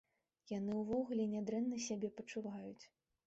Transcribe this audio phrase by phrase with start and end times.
[0.51, 2.85] Яны, увогуле нядрэнна сябе пачуваюць.